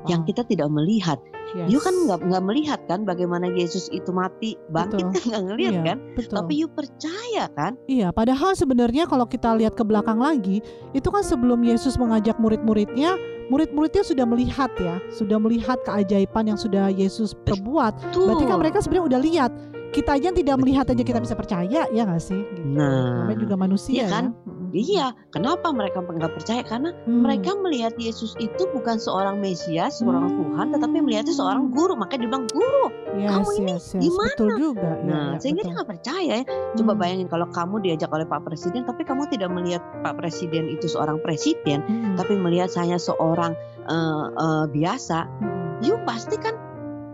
yang 0.05 0.21
Wow. 0.21 0.27
kita 0.27 0.41
tidak 0.43 0.67
melihat. 0.67 1.15
Yes. 1.53 1.69
You 1.69 1.79
kan 1.79 1.93
nggak 2.07 2.19
nggak 2.23 2.43
melihat 2.43 2.79
kan 2.87 3.03
bagaimana 3.03 3.51
Yesus 3.51 3.91
itu 3.91 4.09
mati 4.09 4.55
bangkit 4.71 5.05
Betul. 5.05 5.11
kan 5.11 5.21
nggak 5.31 5.43
ngelihat 5.47 5.73
Iya, 5.73 5.83
kan? 5.83 5.97
betul. 6.15 6.35
Tapi 6.39 6.53
you 6.55 6.67
percaya 6.71 7.43
kan? 7.51 7.71
Iya, 7.85 8.07
padahal 8.09 8.51
sebenarnya 8.55 9.03
kalau 9.05 9.27
kita 9.27 9.51
lihat 9.53 9.75
ke 9.75 9.83
belakang 9.83 10.17
lagi, 10.17 10.63
itu 10.91 11.07
kan 11.11 11.21
sebelum 11.21 11.61
Yesus 11.61 11.99
mengajak 11.99 12.39
murid-muridnya, 12.39 13.15
murid-muridnya 13.53 14.01
sudah 14.01 14.25
melihat 14.25 14.73
ya, 14.81 14.97
sudah 15.13 15.37
melihat 15.37 15.77
keajaiban 15.85 16.49
yang 16.49 16.57
sudah 16.57 16.89
Yesus 16.89 17.37
perbuat. 17.45 18.09
Tuh. 18.09 18.25
Berarti 18.33 18.45
kan 18.49 18.57
mereka 18.57 18.77
sebenarnya 18.81 19.05
udah 19.13 19.21
lihat. 19.21 19.51
Kita 19.93 20.17
aja 20.17 20.33
yang 20.33 20.37
tidak 20.37 20.57
melihat 20.57 20.89
aja 20.89 21.03
kita 21.05 21.21
bisa 21.21 21.37
percaya, 21.37 21.85
ya 21.85 22.01
nggak 22.01 22.17
sih? 22.17 22.41
Gitu. 22.41 22.65
Nah, 22.65 23.29
Namanya 23.29 23.37
juga 23.45 23.53
manusia 23.53 23.93
iya 23.93 24.09
kan? 24.09 24.33
ya. 24.33 24.62
Iya, 24.73 25.05
kenapa 25.29 25.69
mereka 25.69 26.01
nggak 26.01 26.33
percaya? 26.33 26.61
Karena 26.61 26.89
Hmm. 27.05 27.21
mereka 27.21 27.53
melihat 27.55 27.93
Yesus 27.95 28.33
itu 28.35 28.65
bukan 28.67 28.97
seorang 28.97 29.37
Mesias, 29.37 30.01
seorang 30.01 30.25
Hmm. 30.25 30.37
Tuhan, 30.39 30.67
tetapi 30.73 30.97
melihatnya 30.99 31.31
seorang 31.31 31.69
guru. 31.69 31.93
Makanya 31.93 32.19
dia 32.19 32.29
bilang 32.29 32.47
guru. 32.49 32.85
yes, 33.13 33.29
kamu 33.29 33.49
ini 33.55 33.71
yes, 33.71 33.85
yes. 33.93 34.01
gimana? 34.01 34.25
Betul 34.27 34.49
juga. 34.57 34.89
Iya, 34.91 35.05
Nah, 35.05 35.21
iya, 35.23 35.37
sehingga 35.37 35.55
betul. 35.55 35.69
dia 35.69 35.77
nggak 35.77 35.89
percaya 35.93 36.33
ya. 36.33 36.45
Coba 36.73 36.91
Hmm. 36.91 36.99
bayangin 36.99 37.27
kalau 37.27 37.47
kamu 37.47 37.75
diajak 37.79 38.09
oleh 38.09 38.25
Pak 38.25 38.41
Presiden, 38.41 38.81
tapi 38.83 39.01
kamu 39.03 39.23
tidak 39.29 39.49
melihat 39.49 39.81
Pak 40.01 40.13
Presiden 40.15 40.65
itu 40.67 40.85
seorang 40.87 41.17
presiden, 41.19 41.79
Mm-mm. 41.83 42.15
tapi 42.15 42.33
melihat 42.35 42.67
saya 42.67 42.97
seorang 42.97 43.53
eh, 43.83 43.93
eh, 44.33 44.65
biasa, 44.67 45.29
Mm-mm. 45.37 45.83
you 45.83 45.93
pasti 46.03 46.33
kan 46.35 46.55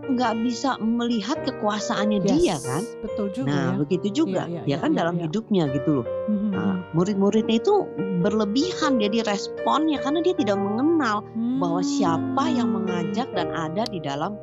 nggak 0.08 0.34
bisa 0.40 0.74
melihat 0.76 1.38
kekuasaannya 1.40 2.18
Yes, 2.20 2.30
dia 2.32 2.56
kan. 2.58 2.82
Betul 3.00 3.26
juga 3.32 3.46
Nah, 3.46 3.66
ya. 3.68 3.76
begitu 3.76 4.06
juga, 4.16 4.42
Iya, 4.42 4.50
iya, 4.50 4.60
ya 4.60 4.66
iya, 4.66 4.76
kan 4.78 4.90
iya, 4.90 4.98
dalam 4.98 5.14
iya. 5.14 5.22
hidupnya 5.26 5.64
gitu 5.68 5.90
loh. 5.92 6.06
Mhm. 6.26 6.39
Nah, 6.60 6.76
murid-muridnya 6.92 7.56
itu 7.56 7.88
berlebihan 8.20 9.00
jadi 9.00 9.24
responnya 9.24 9.96
karena 9.96 10.20
dia 10.20 10.34
tidak 10.34 10.56
mengenal 10.56 11.24
bahwa 11.56 11.80
siapa 11.80 12.44
yang 12.46 12.68
Hmm. 12.68 12.76
mengajak 12.78 13.28
dan 13.32 13.48
ada 13.48 13.82
di 13.86 13.98
dalam 13.98 14.36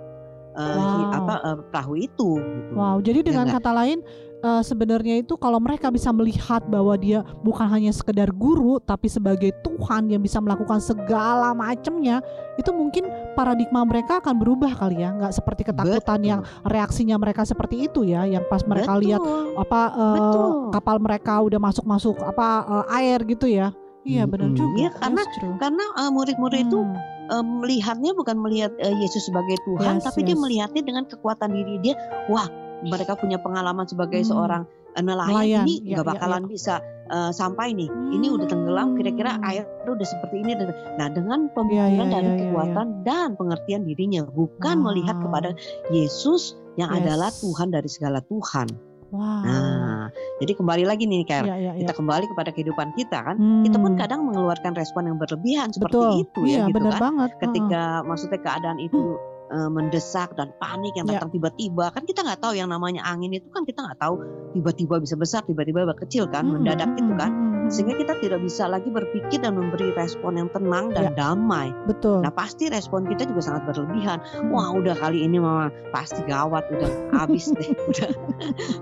hi- 0.57 1.05
Wow. 1.05 1.13
apa 1.13 1.33
eh, 1.43 1.57
perahu 1.69 1.93
itu. 1.95 2.29
Gitu. 2.33 2.73
Wow, 2.73 2.97
jadi 2.99 3.21
dengan 3.21 3.45
nggak? 3.45 3.61
kata 3.61 3.71
lain 3.71 4.01
eh, 4.43 4.61
sebenarnya 4.65 5.21
itu 5.21 5.33
kalau 5.37 5.57
mereka 5.57 5.89
bisa 5.89 6.13
melihat 6.13 6.65
bahwa 6.69 6.93
dia 6.97 7.25
bukan 7.41 7.65
hanya 7.69 7.89
sekedar 7.93 8.29
guru 8.33 8.77
tapi 8.81 9.09
sebagai 9.09 9.53
Tuhan 9.65 10.09
yang 10.11 10.21
bisa 10.21 10.37
melakukan 10.43 10.81
segala 10.81 11.53
macamnya, 11.57 12.21
itu 12.57 12.69
mungkin 12.73 13.09
paradigma 13.37 13.85
mereka 13.85 14.19
akan 14.21 14.37
berubah 14.41 14.73
kali 14.77 15.01
ya, 15.01 15.13
nggak 15.13 15.33
seperti 15.33 15.67
ketakutan 15.67 16.19
Betul. 16.21 16.29
yang 16.29 16.41
reaksinya 16.65 17.15
mereka 17.21 17.45
seperti 17.45 17.85
itu 17.89 18.05
ya, 18.05 18.25
yang 18.25 18.45
pas 18.49 18.65
mereka 18.65 18.97
Betul. 18.97 19.03
lihat 19.05 19.21
apa 19.57 19.81
Betul. 19.93 20.47
kapal 20.73 20.95
mereka 20.97 21.33
udah 21.41 21.59
masuk-masuk 21.61 22.17
apa 22.25 22.47
eh, 22.65 22.97
air 23.03 23.19
gitu 23.25 23.47
ya. 23.49 23.73
Iya 24.07 24.23
benar 24.23 24.55
Mm-mm. 24.55 24.59
juga. 24.63 24.75
Iya, 24.79 24.89
karena-. 25.03 25.27
Karena 25.59 25.85
murid-murid 26.15 26.71
itu 26.71 26.79
Hmm, 26.79 26.95
eh, 27.27 27.43
melihatnya 27.43 28.15
bukan 28.15 28.39
melihat 28.39 28.71
Yesus 28.79 29.27
sebagai 29.27 29.59
Tuhan, 29.67 29.99
Yes, 29.99 30.07
tapi 30.07 30.23
dia 30.23 30.35
yes. 30.35 30.39
melihatnya 30.39 30.81
dengan 30.83 31.03
kekuatan 31.11 31.51
diri 31.51 31.75
dia. 31.83 31.95
Wah, 32.31 32.47
mereka 32.83 33.13
punya 33.13 33.37
pengalaman 33.37 33.85
sebagai 33.85 34.21
Hmm. 34.21 34.29
seorang 34.29 34.63
eh, 34.93 35.03
nelayan, 35.05 35.29
Nelayan, 35.29 35.65
ini 35.65 35.75
ya, 35.85 36.01
nggak 36.01 36.05
ya, 36.05 36.11
bakalan 36.11 36.43
bisa 36.45 36.75
eh, 37.07 37.31
sampai 37.31 37.71
nih. 37.71 37.87
Ini 37.87 38.27
udah 38.27 38.45
tenggelam, 38.45 38.97
kira-kira 38.97 39.37
Hmm. 39.37 39.47
air 39.47 39.63
udah 39.85 40.03
seperti 40.03 40.41
ini. 40.41 40.59
Nah, 40.97 41.07
dengan 41.07 41.47
Iya, 41.47 41.53
pemikiran 41.55 41.87
iya, 42.03 42.11
dari 42.11 42.25
iya, 42.25 42.33
iya, 42.35 42.41
kekuatan 42.43 42.87
dan 43.05 43.29
pengertian 43.33 43.81
dirinya, 43.85 44.21
bukan 44.27 44.75
melihat 44.81 45.15
Wow. 45.15 45.23
kepada 45.29 45.49
Yesus 45.87 46.51
yang 46.75 46.91
Yes. 46.91 46.99
adalah 46.99 47.29
Tuhan 47.31 47.67
dari 47.71 47.87
segala 47.87 48.19
Tuhan. 48.21 48.67
Wow. 49.07 49.23
Nah, 49.23 50.11
jadi 50.43 50.51
kembali 50.51 50.83
lagi 50.83 51.07
nih, 51.07 51.23
Ker. 51.23 51.47
Iya, 51.47 51.55
iya, 51.55 51.71
iya. 51.71 51.79
Kita 51.79 51.95
kembali 51.95 52.27
kepada 52.27 52.51
kehidupan 52.51 52.91
kita 52.91 53.23
kan. 53.23 53.39
Kita 53.63 53.79
pun 53.79 53.95
Hmm. 53.95 53.99
kadang 54.03 54.27
mengeluarkan 54.27 54.75
respon 54.75 55.07
yang 55.07 55.15
berlebihan 55.15 55.71
seperti 55.71 55.95
Betul. 55.95 56.11
itu 56.27 56.41
iya, 56.43 56.57
ya 56.59 56.63
gitu 56.67 56.75
benar 56.83 56.99
kan. 56.99 57.01
banget. 57.07 57.29
Ketika 57.39 57.83
maksudnya 58.03 58.39
keadaan 58.43 58.83
itu 58.83 59.15
eh, 59.47 59.69
mendesak 59.71 60.35
dan 60.35 60.51
panik 60.57 60.93
yang 60.95 61.07
Ya. 61.07 61.19
datang 61.19 61.31
tiba-tiba. 61.31 61.89
Kan 61.91 62.03
kita 62.03 62.23
nggak 62.23 62.39
tahu 62.43 62.53
yang 62.55 62.69
namanya 62.69 63.03
angin 63.07 63.31
itu 63.33 63.47
kan 63.49 63.63
kita 63.63 63.83
nggak 63.83 63.99
tahu 63.99 64.15
tiba-tiba 64.53 64.99
bisa 64.99 65.15
besar 65.15 65.41
tiba-tiba 65.43 65.87
kecil 65.97 66.27
kan 66.29 66.45
mendadak 66.47 66.89
gitu 66.95 67.13
kan. 67.15 67.31
Mm-mm, 67.31 67.56
sehingga 67.67 67.95
kita 67.95 68.13
tidak 68.19 68.39
bisa 68.39 68.65
lagi 68.65 68.87
berpikir 68.87 69.39
dan 69.39 69.55
memberi 69.55 69.91
respon 69.93 70.35
yang 70.35 70.49
tenang 70.49 70.91
dan 70.91 71.11
damai. 71.13 71.71
betul. 71.85 72.23
Nah 72.23 72.31
pasti 72.31 72.67
respon 72.67 73.05
kita 73.05 73.27
juga 73.27 73.41
sangat 73.43 73.63
berlebihan. 73.67 74.19
Hmm. 74.23 74.49
Wah 74.49 74.71
udah 74.71 74.95
kali 74.95 75.23
ini 75.23 75.37
mama 75.37 75.67
pasti 75.91 76.23
gawat 76.23 76.63
udah 76.71 76.89
habis 77.13 77.51
deh 77.51 77.71
udah 77.91 78.09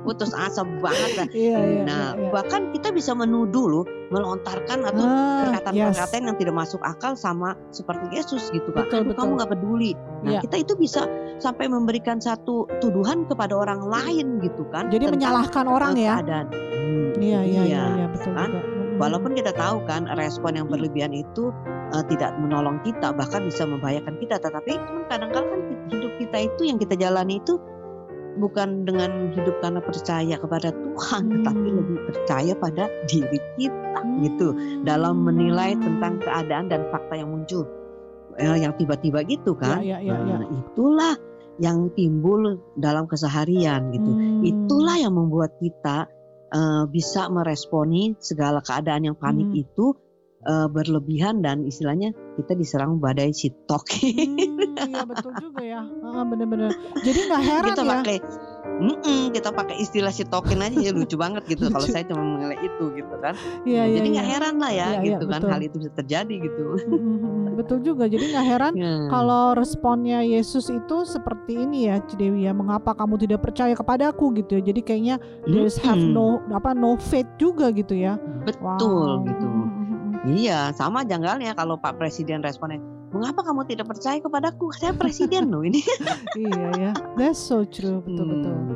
putus 0.03 0.31
asa 0.31 0.63
banget. 0.79 1.29
Iya, 1.31 1.57
iya, 1.59 1.81
Nah 1.83 2.03
iya, 2.15 2.21
iya. 2.21 2.31
bahkan 2.31 2.69
kita 2.71 2.89
bisa 2.89 3.13
menuduh 3.13 3.65
loh 3.67 3.85
melontarkan 4.13 4.85
atau 4.85 5.01
Ah, 5.01 5.49
perkataan-perkataan 5.49 6.21
yes. 6.21 6.27
yang 6.29 6.37
tidak 6.37 6.55
masuk 6.55 6.81
akal 6.81 7.17
sama 7.17 7.57
seperti 7.73 8.05
Yesus 8.13 8.53
gitu 8.53 8.69
kan. 8.69 8.85
Betul, 8.85 9.01
betul. 9.09 9.17
kamu 9.17 9.31
nggak 9.35 9.51
peduli. 9.51 9.91
Nah, 10.21 10.31
Iya. 10.37 10.39
kita 10.45 10.55
itu 10.61 10.73
bisa 10.77 11.09
sampai 11.37 11.65
memberikan 11.65 12.21
satu 12.21 12.69
tuduhan 12.79 13.25
kepada 13.25 13.57
orang 13.57 13.81
lain 13.81 14.39
gitu 14.39 14.61
kan. 14.69 14.93
Jadi 14.93 15.09
menyalahkan 15.09 15.65
orang 15.65 15.97
eh, 15.97 16.05
ya. 16.05 16.13
Keadaan. 16.21 16.47
Hmm, 16.53 17.11
Iya, 17.17 17.39
iya, 17.41 17.61
iya, 17.65 17.81
iya, 17.95 18.05
betul 18.13 18.33
kan? 18.35 18.49
juga. 18.53 18.74
Walaupun 18.95 19.35
kita 19.35 19.51
tahu 19.51 19.83
kan 19.85 20.07
respon 20.15 20.55
yang 20.55 20.67
berlebihan 20.71 21.11
itu 21.11 21.51
eh, 21.93 22.03
tidak 22.11 22.35
menolong 22.39 22.79
kita, 22.83 23.11
bahkan 23.11 23.43
bisa 23.45 23.67
membahayakan 23.67 24.15
kita. 24.19 24.39
Tetapi 24.39 24.73
kadang-kadang 25.11 25.47
kan 25.51 25.61
hidup 25.91 26.13
kita 26.17 26.37
itu 26.47 26.61
yang 26.67 26.77
kita 26.79 26.95
jalani 26.95 27.37
itu 27.39 27.59
bukan 28.35 28.83
dengan 28.83 29.31
hidup 29.31 29.55
karena 29.63 29.79
percaya 29.79 30.35
kepada 30.35 30.69
Tuhan, 30.75 31.23
tetapi 31.39 31.67
Hmm. 31.71 31.77
lebih 31.79 31.97
percaya 32.11 32.53
pada 32.59 32.83
diri 33.07 33.39
kita 33.55 33.99
gitu 34.23 34.47
dalam 34.83 35.23
menilai 35.23 35.75
tentang 35.79 36.19
keadaan 36.19 36.67
dan 36.67 36.83
fakta 36.91 37.15
yang 37.15 37.31
muncul 37.31 37.63
eh, 38.35 38.59
yang 38.59 38.75
tiba-tiba 38.75 39.23
gitu 39.23 39.55
kan. 39.55 39.79
Iya, 39.79 40.03
iya, 40.03 40.15
iya, 40.19 40.35
Nah, 40.43 40.47
itulah 40.51 41.15
yang 41.55 41.87
timbul 41.95 42.59
dalam 42.75 43.07
keseharian 43.07 43.95
gitu. 43.95 44.11
Hmm. 44.11 44.43
Itulah 44.43 44.99
yang 44.99 45.15
membuat 45.15 45.55
kita 45.63 46.11
eh, 46.55 46.83
bisa 46.87 47.27
meresponi 47.27 48.15
segala 48.17 48.63
keadaan 48.63 49.11
yang 49.11 49.17
panik 49.19 49.51
Hmm. 49.51 49.63
itu 49.67 49.87
eh, 50.45 50.67
berlebihan 50.69 51.41
dan 51.41 51.65
istilahnya 51.65 52.13
kita 52.37 52.53
diserang 52.53 53.01
badai 53.01 53.33
sitok. 53.33 53.81
Hmm, 53.97 54.77
iya 54.87 55.01
betul 55.03 55.33
juga 55.41 55.61
ya. 55.65 55.81
Ah, 56.05 56.21
bener-bener. 56.23 56.69
Jadi 57.01 57.19
nggak 57.27 57.43
heran 57.49 57.73
kita 57.73 57.83
ya. 57.83 57.91
pakai 57.99 58.17
Mm-mm, 58.65 59.31
kita 59.31 59.49
pakai 59.49 59.79
istilah 59.79 60.09
si 60.09 60.23
token 60.23 60.59
aja 60.59 60.75
ya 60.75 60.91
lucu 60.91 61.15
banget 61.15 61.47
gitu 61.47 61.69
kalau 61.73 61.85
saya 61.85 62.03
cuma 62.03 62.19
menilai 62.21 62.59
itu 62.59 62.91
gitu 62.91 63.15
kan 63.17 63.31
Iya, 63.63 63.87
iya, 63.87 63.95
jadi 63.95 64.07
iya. 64.07 64.13
nggak 64.13 64.27
heran 64.27 64.55
lah 64.57 64.71
ya 64.71 64.87
iya, 64.91 64.99
gitu 65.07 65.25
kan 65.25 65.39
betul. 65.39 65.51
hal 65.51 65.61
itu 65.63 65.75
bisa 65.79 65.91
terjadi 65.95 66.35
gitu 66.43 66.63
Betul 67.55 67.79
juga. 67.81 68.03
Jadi 68.05 68.35
nggak 68.35 68.45
heran 68.45 68.73
Ya. 68.85 69.07
kalau 69.07 69.55
responnya 69.55 70.19
Yesus 70.21 70.67
itu 70.67 71.07
seperti 71.07 71.55
ini 71.55 71.87
ya, 71.87 72.03
Cidewi 72.03 72.43
ya. 72.43 72.51
Mengapa 72.51 72.91
kamu 72.91 73.15
tidak 73.15 73.47
percaya 73.47 73.71
kepadaku 73.71 74.35
gitu 74.35 74.59
ya? 74.59 74.61
Jadi 74.61 74.81
kayaknya 74.83 75.15
there's 75.47 75.79
have 75.79 75.95
no 75.95 76.43
apa 76.51 76.75
no 76.75 76.99
faith 76.99 77.27
juga 77.37 77.71
gitu 77.71 77.95
ya. 77.95 78.19
betul 78.43 79.23
Wow. 79.23 79.25
gitu 79.25 79.47
iya 80.25 80.69
sama 80.71 81.01
janggalnya 81.01 81.53
kalau 81.53 81.77
Pak 81.77 81.95
Presiden 81.95 82.41
responnya 82.41 82.81
mengapa 83.15 83.39
kamu 83.41 83.63
tidak 83.65 83.87
percaya 83.87 84.19
kepadaku 84.19 84.75
saya 84.75 84.91
presiden 84.91 85.47
loh 85.47 85.63
ini 85.63 85.79
iya 86.37 86.67
ya. 86.75 86.91
That's 87.15 87.39
so 87.39 87.63
true. 87.63 88.03
Betul 88.03 88.25
betul. 88.29 88.51
Hmm. 88.51 88.75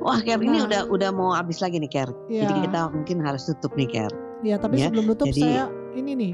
Wah, 0.00 0.16
Ker, 0.18 0.38
ini 0.38 0.56
Nah. 0.56 0.64
udah 0.64 0.82
udah 0.88 1.10
mau 1.10 1.34
habis 1.34 1.58
lagi 1.58 1.76
nih, 1.76 1.90
Ker. 1.90 2.08
Iya. 2.26 2.46
Jadi 2.46 2.64
kita 2.64 2.80
mungkin 2.88 3.18
harus 3.20 3.44
tutup 3.44 3.74
nih, 3.74 3.84
Ker. 3.84 4.12
Ya, 4.40 4.56
tapi 4.56 4.78
Ya, 4.78 4.88
sebelum 4.88 5.10
tutup 5.10 5.28
jadi- 5.28 5.42
saya 5.42 5.64
ini 5.92 6.12
nih 6.14 6.32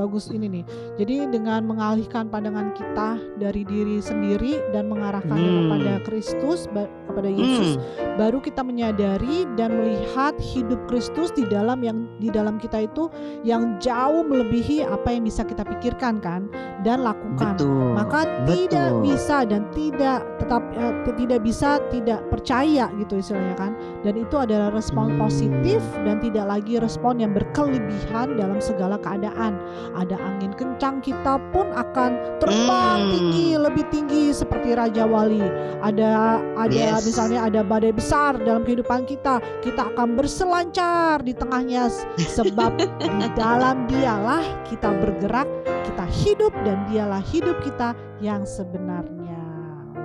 bagus 0.00 0.32
ini 0.32 0.48
nih. 0.48 0.64
Jadi 0.96 1.16
dengan 1.28 1.68
mengalihkan 1.68 2.26
pandangan 2.26 2.72
kita 2.72 3.20
dari 3.36 3.62
diri 3.62 4.00
sendiri 4.00 4.56
dan 4.72 4.88
mengarahkannya 4.88 5.36
Hmm. 5.44 5.60
kepada 5.68 5.92
Kristus, 6.02 6.64
kepada 7.06 7.28
Yesus, 7.28 7.76
Hmm, 7.76 8.16
baru 8.16 8.40
kita 8.40 8.64
menyadari 8.64 9.44
dan 9.54 9.76
melihat 9.76 10.32
hidup 10.40 10.80
Kristus 10.88 11.28
di 11.30 11.44
dalam 11.44 11.84
yang 11.84 12.08
di 12.16 12.32
dalam 12.32 12.56
kita 12.56 12.80
itu 12.80 13.12
yang 13.42 13.76
jauh 13.76 14.24
melebihi 14.24 14.82
apa 14.82 15.12
yang 15.12 15.22
bisa 15.22 15.44
kita 15.44 15.60
pikirkan 15.62 16.18
kan 16.18 16.48
dan 16.80 17.04
lakukan. 17.04 17.60
betul. 17.60 17.92
Maka 17.92 18.24
tidak 18.48 18.88
Betul. 18.96 19.02
bisa 19.04 19.36
dan 19.44 19.62
tidak 19.74 20.18
tetap 20.40 20.62
eh, 20.72 20.94
tidak 21.18 21.40
bisa 21.42 21.70
tidak 21.92 22.20
percaya 22.30 22.88
gitu 22.96 23.20
istilahnya 23.20 23.56
kan. 23.58 23.72
Dan 24.00 24.16
itu 24.16 24.36
adalah 24.38 24.72
respon 24.72 25.12
Hmm. 25.12 25.20
positif 25.20 25.82
dan 26.06 26.22
tidak 26.22 26.46
lagi 26.46 26.78
respon 26.78 27.18
yang 27.18 27.34
berkelebihan 27.34 28.38
dalam 28.38 28.56
segala 28.58 28.96
keadaan. 28.96 29.58
Ada 29.90 30.16
angin 30.16 30.54
kencang 30.54 31.02
kita 31.02 31.36
pun 31.50 31.70
akan 31.72 32.38
terbang 32.38 32.98
Hmm. 33.00 33.12
tinggi 33.12 33.48
lebih 33.54 33.84
tinggi 33.90 34.30
seperti 34.30 34.74
raja 34.74 35.04
wali. 35.04 35.42
Ada 35.80 36.38
ada 36.56 36.70
Yes. 36.70 37.06
misalnya 37.06 37.46
ada 37.46 37.60
badai 37.62 37.90
besar 37.90 38.38
dalam 38.38 38.62
kehidupan 38.62 39.04
kita, 39.04 39.38
kita 39.60 39.90
akan 39.94 40.14
berselancar 40.14 41.20
di 41.22 41.34
tengahnya 41.34 41.90
sebab 42.16 42.76
di 42.98 43.26
dalam 43.40 43.86
dialah 43.86 44.42
kita 44.66 44.90
bergerak, 45.00 45.48
kita 45.84 46.04
hidup 46.06 46.52
dan 46.62 46.86
dialah 46.86 47.22
hidup 47.22 47.58
kita 47.60 47.92
yang 48.18 48.46
sebenarnya. 48.46 49.38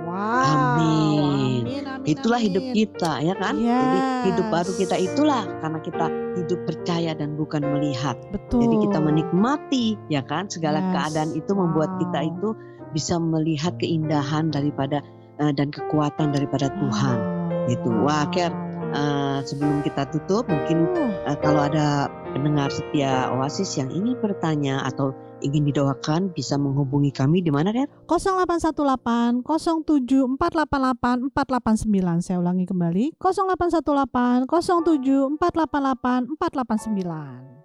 Wow. 0.06 0.78
Amin, 0.80 1.66
amin, 1.66 1.75
Itulah 2.06 2.38
hidup 2.38 2.62
kita, 2.70 3.12
ya 3.20 3.34
kan? 3.34 3.58
Jadi 3.58 3.98
hidup 4.30 4.46
baru 4.54 4.70
Yes. 4.72 4.80
kita 4.86 4.96
itulah 4.96 5.42
karena 5.58 5.78
kita 5.82 6.06
hidup 6.38 6.60
percaya 6.64 7.10
dan 7.18 7.34
bukan 7.34 7.62
melihat. 7.66 8.14
Betul. 8.30 8.62
Jadi 8.62 8.76
kita 8.86 8.98
menikmati, 9.02 9.86
ya 10.06 10.22
kan? 10.22 10.46
Segala 10.46 10.78
Yes. 10.78 10.90
keadaan 10.94 11.30
itu 11.34 11.52
membuat 11.52 11.90
kita 11.98 12.30
itu 12.30 12.54
bisa 12.94 13.18
melihat 13.18 13.74
keindahan 13.76 14.48
daripada 14.54 15.02
eh, 15.36 15.52
dan 15.52 15.68
kekuatan 15.68 16.32
daripada 16.32 16.72
Tuhan. 16.72 17.18
Wow, 17.20 17.68
Gitu. 17.68 17.88
Wah, 18.06 18.24
Ker. 18.32 18.54
Eh, 18.86 19.38
sebelum 19.44 19.82
kita 19.84 20.08
tutup, 20.14 20.46
mungkin 20.48 20.88
Uh, 21.26 21.34
kalau 21.42 21.66
ada 21.66 22.06
pendengar 22.36 22.68
setia 22.68 23.32
Oasis 23.32 23.80
yang 23.80 23.88
ingin 23.88 24.20
bertanya 24.20 24.84
atau 24.84 25.16
ingin 25.40 25.68
didoakan 25.68 26.32
bisa 26.36 26.60
menghubungi 26.60 27.12
kami 27.12 27.40
di 27.40 27.48
mana 27.48 27.72
Ren? 27.72 27.88
0818 28.08 29.40
07 29.40 30.36
488 30.36 31.32
489 31.32 32.20
saya 32.20 32.36
ulangi 32.40 32.68
kembali 32.68 33.16
0818 33.16 34.44
07 34.44 35.40
488 35.40 36.36
489 36.36 37.55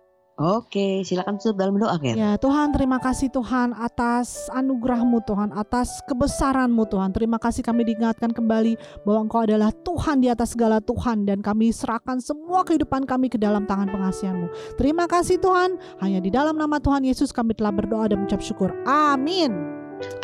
Oke, 0.42 1.06
silakan 1.06 1.38
tutup 1.38 1.62
dalam 1.62 1.78
doa 1.78 2.02
Ken. 2.02 2.18
Ya 2.18 2.34
Tuhan 2.42 2.74
terima 2.74 2.98
kasih 2.98 3.30
Tuhan 3.30 3.78
atas 3.78 4.50
anugerahmu 4.50 5.22
Tuhan 5.30 5.54
atas 5.54 6.02
kebesaranmu 6.10 6.90
Tuhan. 6.90 7.14
Terima 7.14 7.38
kasih 7.38 7.62
kami 7.62 7.86
diingatkan 7.86 8.34
kembali 8.34 9.06
bahwa 9.06 9.30
Engkau 9.30 9.46
adalah 9.46 9.70
Tuhan 9.86 10.26
di 10.26 10.28
atas 10.34 10.58
segala 10.58 10.82
Tuhan 10.82 11.24
Dan 11.30 11.46
kami 11.46 11.70
serahkan 11.70 12.18
semua 12.18 12.66
kehidupan 12.66 13.06
kami 13.06 13.30
ke 13.30 13.38
dalam 13.38 13.70
tangan 13.70 13.94
pengasihanmu. 13.94 14.76
Terima 14.82 15.06
kasih 15.06 15.38
Tuhan. 15.38 15.78
Hanya 16.02 16.18
di 16.18 16.34
dalam 16.34 16.58
nama 16.58 16.82
Tuhan 16.82 17.06
Yesus 17.06 17.30
kami 17.30 17.54
telah 17.54 17.72
berdoa 17.72 18.10
dan 18.10 18.26
mengucap 18.26 18.42
syukur. 18.42 18.74
Amin. 18.90 19.54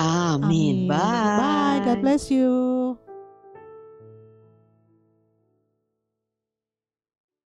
Amin. 0.01 0.89
Bye. 0.89 0.97
Bye. 1.37 1.79
God 1.85 2.01
bless 2.01 2.33
you 2.33 2.97